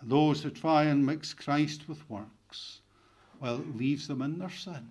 [0.00, 2.80] And those who try and mix Christ with works,
[3.38, 4.88] well, it leaves them in their sin.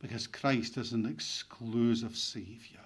[0.00, 2.82] Because Christ is an exclusive Saviour.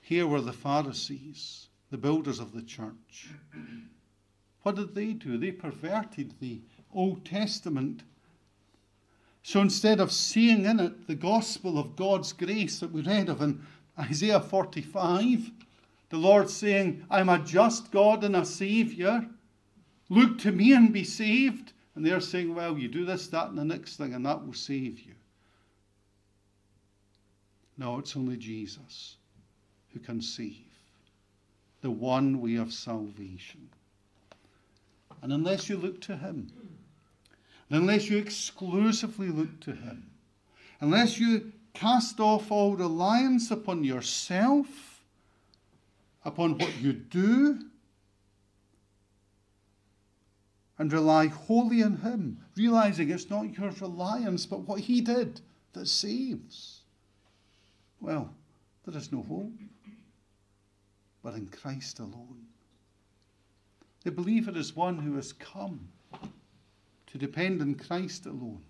[0.00, 3.28] Here were the Pharisees, the builders of the church.
[4.64, 5.36] What did they do?
[5.36, 8.02] They perverted the Old Testament.
[9.42, 13.42] So instead of seeing in it the gospel of God's grace that we read of
[13.42, 13.60] in
[13.98, 15.50] Isaiah 45,
[16.08, 19.26] the Lord saying, I'm a just God and a Saviour.
[20.08, 21.74] Look to me and be saved.
[21.94, 24.54] And they're saying, well, you do this, that, and the next thing, and that will
[24.54, 25.12] save you.
[27.76, 29.16] No, it's only Jesus
[29.92, 30.56] who can save,
[31.82, 33.68] the one way of salvation.
[35.24, 36.52] And unless you look to Him,
[37.70, 40.10] and unless you exclusively look to Him,
[40.82, 44.66] unless you cast off all reliance upon yourself,
[46.26, 47.58] upon what you do
[50.76, 55.40] and rely wholly on Him, realizing it's not your reliance but what He did
[55.72, 56.82] that saves.
[57.98, 58.28] Well,
[58.84, 59.52] there is no hope
[61.22, 62.44] but in Christ alone.
[64.04, 65.88] The believer is one who has come
[67.06, 68.62] to depend on Christ alone.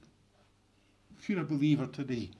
[1.18, 2.30] If you're a believer today,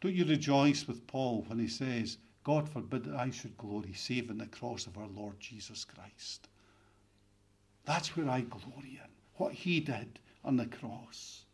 [0.00, 4.30] don't you rejoice with Paul when he says, God forbid that I should glory save
[4.30, 6.48] in the cross of our Lord Jesus Christ.
[7.84, 11.44] That's where I glory in, what he did on the cross.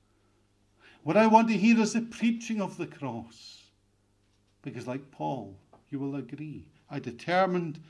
[1.02, 3.62] What I want to hear is the preaching of the cross.
[4.62, 5.56] Because, like Paul,
[5.90, 7.80] you will agree, I determined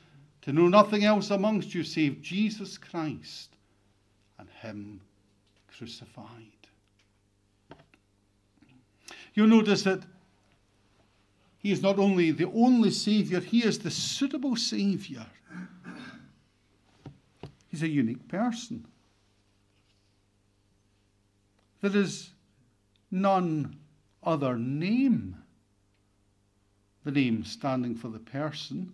[0.41, 3.55] to know nothing else amongst you save Jesus Christ
[4.37, 5.01] and Him
[5.67, 6.27] crucified.
[9.33, 10.03] You'll notice that
[11.59, 15.25] he is not only the only Saviour, He is the suitable Saviour.
[17.67, 18.85] He's a unique person.
[21.81, 22.31] There is
[23.11, 23.77] none
[24.23, 25.35] other name.
[27.03, 28.93] The name standing for the person.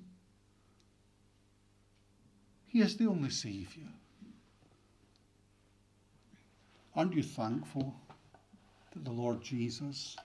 [2.76, 3.88] He is the only Saviour.
[6.94, 7.96] Aren't you thankful
[8.92, 10.18] that the Lord Jesus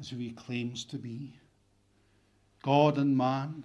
[0.00, 1.38] is who he claims to be?
[2.64, 3.62] God and man,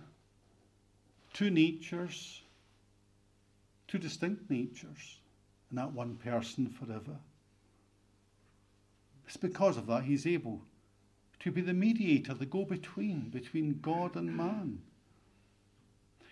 [1.34, 2.44] two natures,
[3.88, 5.18] two distinct natures,
[5.72, 7.18] in that one person forever.
[9.26, 10.62] It's because of that he's able
[11.40, 14.78] to be the mediator, the go between, between God and man.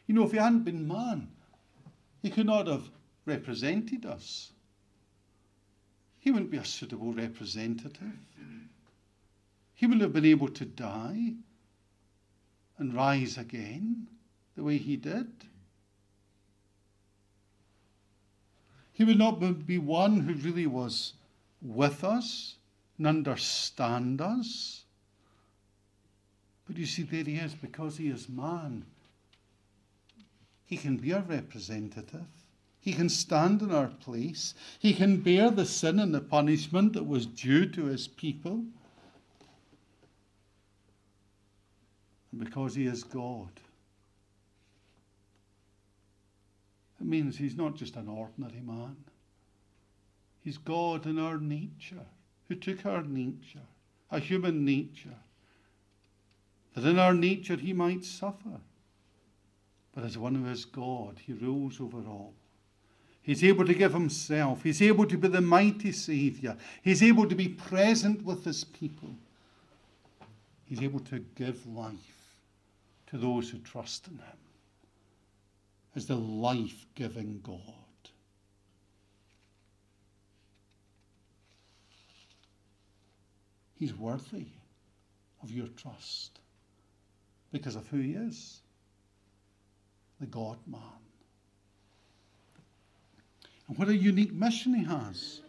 [0.05, 1.29] You know, if he hadn't been man,
[2.21, 2.89] he could not have
[3.25, 4.51] represented us.
[6.19, 8.17] He wouldn't be a suitable representative.
[9.73, 11.33] He wouldn't have been able to die
[12.77, 14.07] and rise again
[14.55, 15.27] the way he did.
[18.91, 21.13] He would not be one who really was
[21.61, 22.55] with us
[22.97, 24.83] and understand us.
[26.67, 28.85] But you see, there he is, because he is man.
[30.69, 32.27] He can be our representative.
[32.79, 34.53] He can stand in our place.
[34.77, 38.63] He can bear the sin and the punishment that was due to his people.
[42.31, 43.49] And because he is God,
[47.01, 48.95] it means he's not just an ordinary man.
[50.43, 52.05] He's God in our nature,
[52.47, 53.65] who took our nature,
[54.11, 55.17] a human nature,
[56.75, 58.61] that in our nature he might suffer.
[59.99, 62.33] But as one who is God, he rules over all.
[63.21, 64.63] He's able to give himself.
[64.63, 66.55] He's able to be the mighty Saviour.
[66.81, 69.13] He's able to be present with his people.
[70.63, 72.39] He's able to give life
[73.07, 74.37] to those who trust in him
[75.97, 77.59] as the life giving God.
[83.75, 84.45] He's worthy
[85.43, 86.39] of your trust
[87.51, 88.61] because of who he is
[90.19, 90.81] the God man.
[93.67, 95.41] And what a unique mission he has.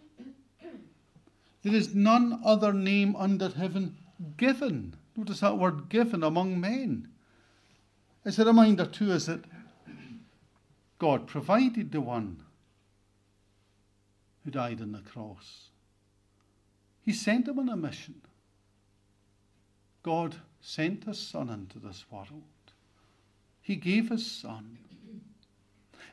[1.63, 3.97] There is none other name under heaven
[4.37, 4.95] given.
[5.17, 7.09] Notice that word given among men.
[8.25, 9.45] It's a reminder too, is that
[10.99, 12.43] God provided the one
[14.45, 15.69] who died on the cross.
[17.03, 18.21] He sent him on a mission.
[20.03, 22.43] God sent his Son into this world.
[23.71, 24.79] He gave his Son.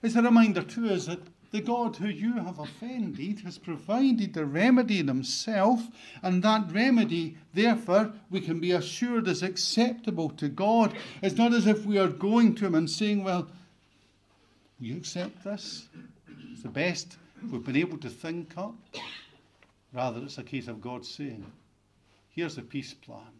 [0.03, 4.45] It's a reminder to us that the God who you have offended has provided the
[4.45, 5.87] remedy in himself,
[6.21, 10.93] and that remedy, therefore, we can be assured is acceptable to God.
[11.23, 13.47] It's not as if we are going to him and saying, Well,
[14.79, 15.89] you accept this?
[16.51, 17.17] It's the best
[17.51, 18.75] we've been able to think up.
[19.91, 21.43] Rather, it's a case of God saying,
[22.29, 23.33] Here's the peace plan.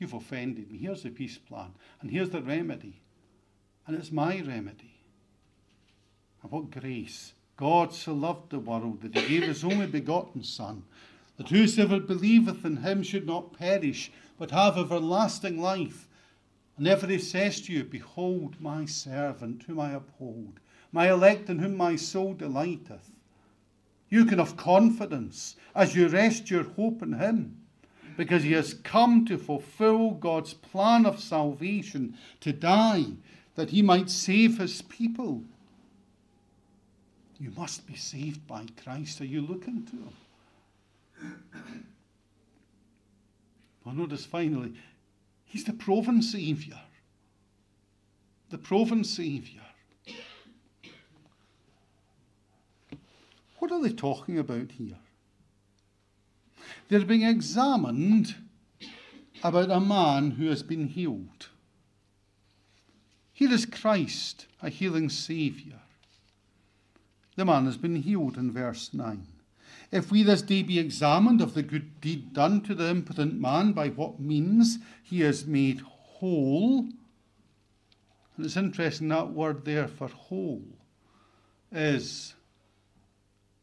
[0.00, 0.78] You've offended me.
[0.78, 1.70] Here's the peace plan.
[2.00, 3.00] And here's the remedy.
[3.88, 5.00] And it's my remedy.
[6.42, 7.32] And what grace.
[7.56, 10.84] God so loved the world that he gave his only begotten Son,
[11.38, 16.06] that whosoever believeth in him should not perish, but have everlasting life.
[16.76, 20.60] And ever he says to you, Behold my servant whom I uphold,
[20.92, 23.10] my elect in whom my soul delighteth.
[24.10, 27.56] You can have confidence as you rest your hope in him,
[28.18, 33.06] because he has come to fulfill God's plan of salvation, to die
[33.58, 35.42] that he might save his people.
[37.40, 39.20] You must be saved by Christ.
[39.20, 41.84] Are you looking to him?
[43.84, 44.74] Well, notice finally,
[45.44, 46.78] he's the proven Saviour.
[48.50, 49.64] The proven Saviour.
[53.58, 54.98] What are they talking about here?
[56.88, 58.36] They're being examined
[59.42, 61.48] about a man who has been healed.
[63.38, 65.78] Here is Christ, a healing Saviour.
[67.36, 69.28] The man has been healed in verse 9.
[69.92, 73.74] If we this day be examined of the good deed done to the impotent man,
[73.74, 76.88] by what means he is made whole.
[78.36, 80.64] And it's interesting that word there for whole
[81.70, 82.34] is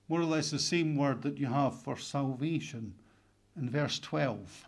[0.07, 2.93] more or less the same word that you have for salvation
[3.57, 4.67] in verse 12.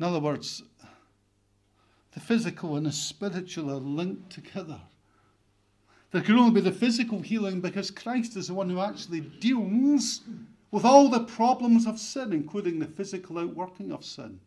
[0.00, 0.62] In other words,
[2.12, 4.80] the physical and the spiritual are linked together.
[6.10, 10.22] There can only be the physical healing because Christ is the one who actually deals
[10.70, 14.40] with all the problems of sin, including the physical outworking of sin.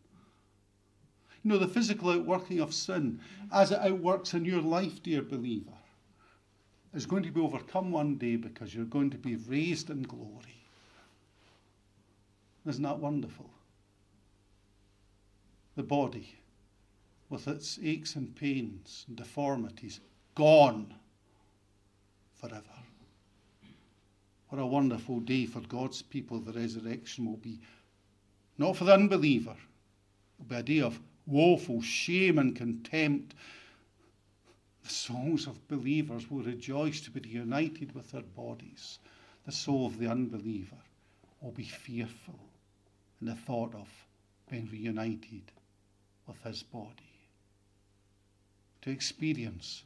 [1.44, 3.20] You know, the physical outworking of sin,
[3.52, 5.70] as it outworks in your life, dear believer,
[6.94, 10.64] is going to be overcome one day because you're going to be raised in glory.
[12.66, 13.50] Isn't that wonderful?
[15.76, 16.36] The body,
[17.28, 19.98] with its aches and pains and deformities,
[20.36, 20.94] gone
[22.32, 22.62] forever.
[24.50, 27.58] What a wonderful day for God's people the resurrection will be.
[28.56, 29.56] Not for the unbeliever,
[30.38, 33.34] it'll be a day of woeful shame and contempt.
[34.84, 39.00] The souls of believers will rejoice to be united with their bodies.
[39.44, 40.78] The soul of the unbeliever
[41.40, 42.38] will be fearful
[43.20, 43.88] in the thought of
[44.48, 45.50] being reunited
[46.26, 46.90] with his body.
[48.82, 49.84] To experience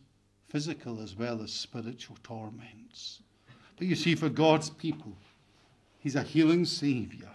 [0.49, 3.21] physical as well as spiritual torments.
[3.77, 5.17] But you see, for God's people,
[6.01, 7.31] He's a healing Saviour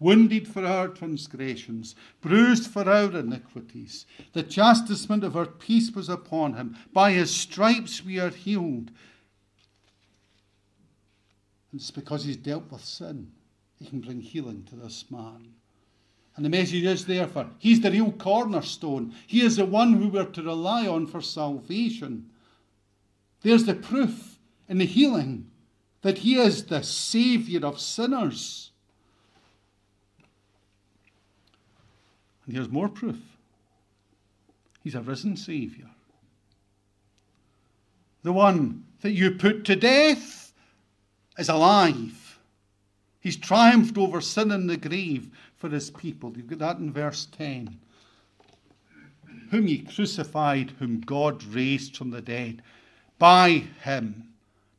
[0.00, 4.06] wounded for our transgressions, bruised for our iniquities.
[4.32, 6.76] The chastisement of our peace was upon him.
[6.92, 8.90] By his stripes we are healed.
[11.72, 13.32] And it's because he's dealt with sin,
[13.78, 15.54] he can bring healing to this man.
[16.38, 19.12] And the message is therefore, he's the real cornerstone.
[19.26, 22.30] He is the one who we're to rely on for salvation.
[23.42, 25.50] There's the proof in the healing
[26.02, 28.70] that he is the Saviour of sinners.
[32.46, 33.18] And here's more proof
[34.84, 35.88] He's a risen Saviour.
[38.22, 40.52] The one that you put to death
[41.36, 42.38] is alive.
[43.18, 46.32] He's triumphed over sin and the grave for his people.
[46.36, 47.78] You've got that in verse 10.
[49.50, 52.62] Whom ye crucified, whom God raised from the dead.
[53.18, 54.28] By him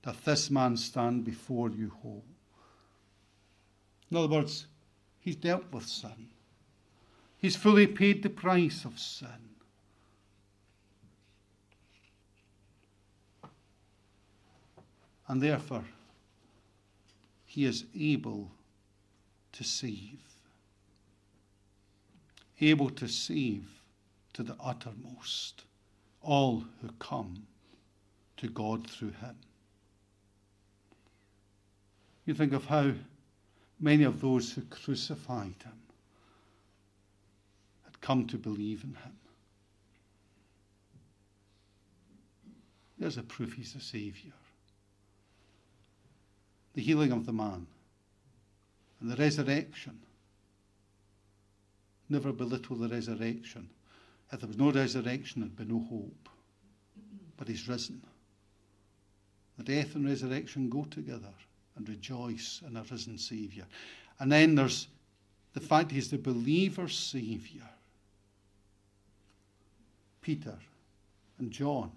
[0.04, 2.24] doth this man stand before you whole.
[4.10, 4.66] In other words,
[5.20, 6.30] he's dealt with sin.
[7.38, 9.28] He's fully paid the price of sin.
[15.28, 15.86] And therefore,
[17.46, 18.50] he is able
[19.52, 20.29] to save.
[22.62, 23.82] Able to save
[24.34, 25.64] to the uttermost
[26.22, 27.48] all who come
[28.38, 29.36] to God through him.
[32.26, 32.92] You think of how
[33.80, 35.80] many of those who crucified him
[37.86, 39.18] had come to believe in him.
[42.98, 44.34] There's a proof he's a Saviour.
[46.74, 47.66] The healing of the man
[49.00, 50.00] and the resurrection.
[52.10, 53.70] Never belittle the resurrection.
[54.32, 56.30] If there was no resurrection, there'd be no hope.
[57.38, 58.02] But he's risen.
[59.58, 61.34] The death and resurrection go together
[61.76, 63.66] and rejoice in a risen Saviour.
[64.20, 64.88] And then there's
[65.54, 67.70] the fact he's the believer's Saviour.
[70.22, 70.58] Peter
[71.40, 71.92] and John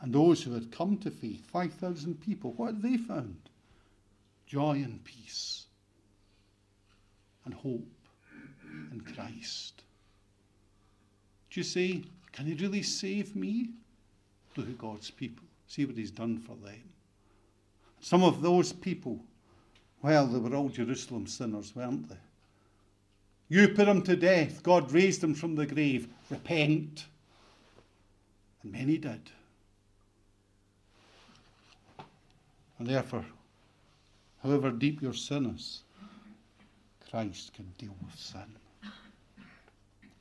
[0.00, 3.38] and those who had come to faith, 5,000 people, what had they found?
[4.46, 5.66] Joy and peace
[7.44, 7.88] and hope
[9.00, 9.82] Christ.
[11.50, 13.70] Do you say, can he really save me?
[14.56, 15.44] Look at God's people.
[15.68, 16.82] See what he's done for them.
[18.00, 19.18] Some of those people,
[20.02, 22.16] well, they were all Jerusalem sinners, weren't they?
[23.48, 24.62] You put them to death.
[24.62, 26.08] God raised them from the grave.
[26.30, 27.06] Repent.
[28.62, 29.20] And many did.
[32.78, 33.24] And therefore,
[34.42, 35.82] however deep your sin is,
[37.10, 38.56] Christ can deal with sin.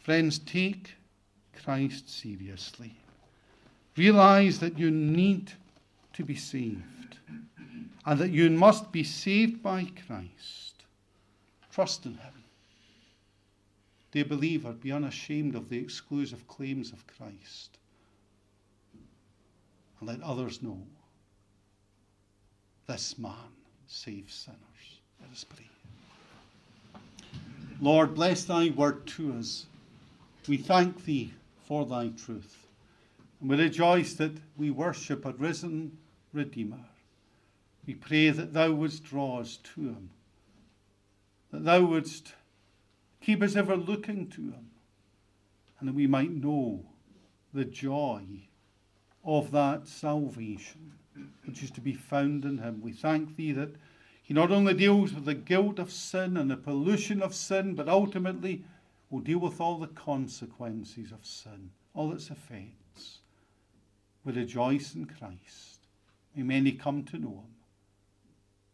[0.06, 0.94] Friends, take
[1.64, 2.94] Christ seriously.
[3.98, 5.52] Realize that you need
[6.14, 7.18] to be saved
[8.06, 10.84] and that you must be saved by Christ.
[11.72, 12.44] Trust in Him.
[14.12, 17.80] Dear believer, be unashamed of the exclusive claims of Christ
[20.00, 20.84] and let others know
[22.86, 23.34] this man
[23.88, 25.00] saves sinners.
[25.20, 25.66] Let us pray.
[27.82, 29.66] Lord, bless thy word to us.
[30.48, 31.34] We thank thee
[31.66, 32.68] for thy truth.
[33.40, 35.98] And we rejoice that we worship a risen
[36.34, 36.86] Redeemer.
[37.88, 40.10] We pray that thou wouldst draw us to him,
[41.52, 42.34] that thou wouldst
[43.22, 44.72] keep us ever looking to him,
[45.80, 46.84] and that we might know
[47.54, 48.24] the joy
[49.24, 50.94] of that salvation
[51.46, 52.82] which is to be found in him.
[52.82, 53.76] We thank thee that
[54.22, 57.88] he not only deals with the guilt of sin and the pollution of sin, but
[57.88, 58.64] ultimately
[59.16, 63.20] will deal with all the consequences of sin, all its effects.
[64.26, 65.88] We rejoice in Christ.
[66.36, 67.56] May many come to know him.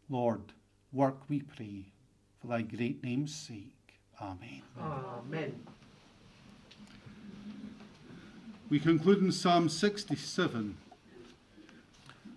[0.08, 0.40] Lord,
[0.92, 1.92] work, we pray,
[2.40, 4.00] for thy great name's sake.
[4.20, 4.62] Amen.
[4.80, 5.62] Amen.
[8.68, 10.76] We conclude in Psalm 67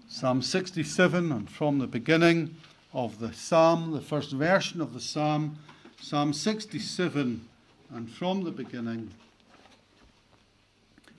[0.08, 2.56] Psalm 67, and from the beginning
[2.94, 5.58] of the psalm, the first version of the psalm,
[6.00, 7.50] Psalm 67,
[7.94, 9.12] and from the beginning.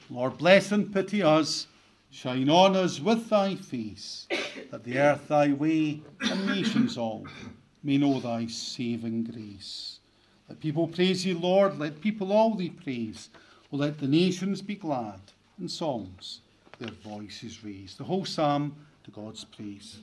[0.08, 1.66] Lord, bless and pity us,
[2.10, 4.28] shine on us with thy face,
[4.70, 7.26] that the earth thy way and nations all
[7.82, 9.98] may know thy saving grace.
[10.48, 13.30] Let people praise thee, Lord, let people all thee praise.
[13.72, 15.20] Oh, let the nations be glad
[15.58, 16.40] in songs
[16.78, 17.96] their voices raise.
[17.96, 19.98] The whole psalm to God's praise.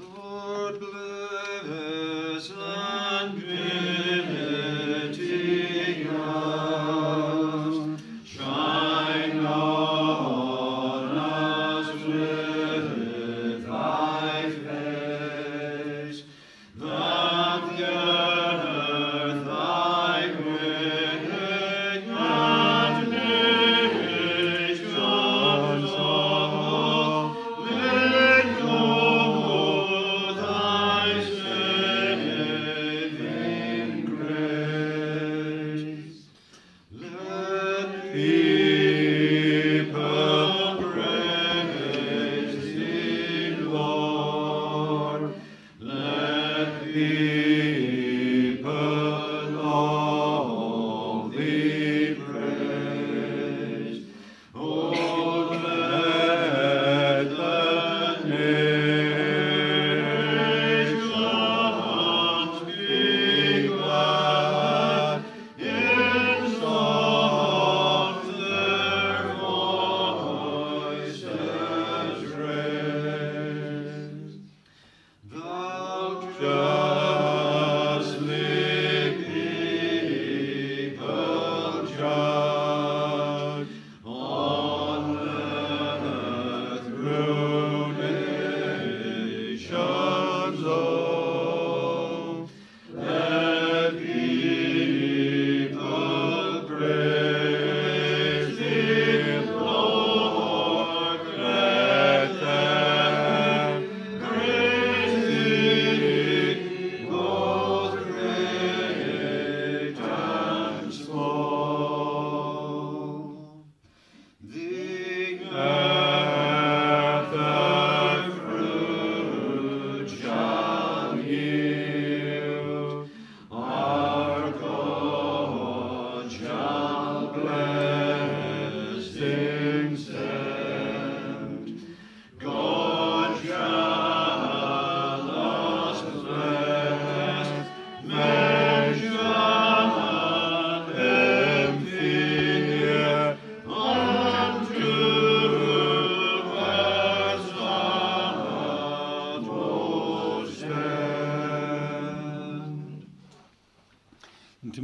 [0.00, 5.33] Lord bless and pity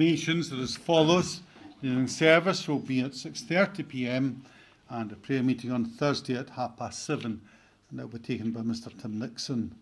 [0.01, 1.43] Intimations are as follows.
[1.83, 4.43] The service will be at 6.30 p.m.
[4.89, 7.43] and a prayer meeting on Thursday at half past seven,
[7.91, 9.75] and that will be taken by Mr Tim Nixon.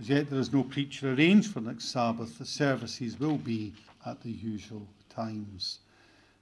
[0.00, 2.36] As yet there is no preacher arranged for next Sabbath.
[2.38, 3.72] The services will be
[4.04, 5.78] at the usual times.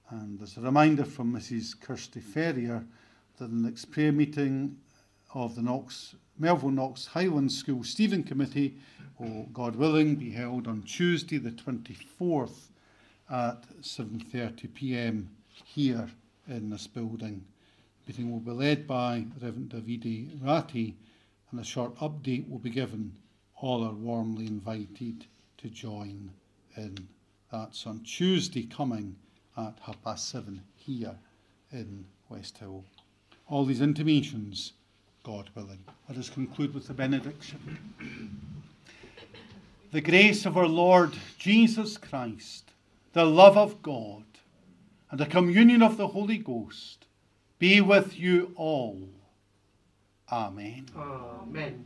[0.08, 2.86] And there's a reminder from Mrs Kirsty Ferrier
[3.36, 4.78] that the next prayer meeting
[5.34, 8.76] of the Knox, Melville Knox Highland School Steering Committee
[9.18, 12.70] will, God willing, be held on Tuesday the 24th
[13.30, 15.26] at 7.30pm
[15.64, 16.08] here
[16.48, 17.44] in this building.
[18.06, 20.94] The meeting will be led by Reverend Davide Ratti
[21.50, 23.14] and a short update will be given.
[23.60, 25.24] All are warmly invited
[25.58, 26.30] to join
[26.76, 27.08] in.
[27.52, 29.16] That's on Tuesday coming
[29.56, 31.14] at half past seven here
[31.72, 32.84] in West Hill.
[33.48, 34.72] All these intimations,
[35.22, 35.84] God willing.
[36.08, 37.78] Let us conclude with the benediction.
[39.92, 42.63] The grace of our Lord Jesus Christ,
[43.14, 44.24] the love of God,
[45.10, 47.06] and the communion of the Holy Ghost
[47.58, 49.08] be with you all.
[50.30, 50.86] Amen.
[50.96, 51.84] Amen.